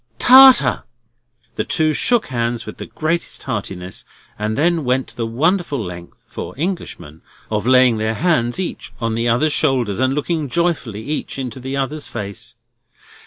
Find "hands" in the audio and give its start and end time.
2.29-2.65, 8.15-8.59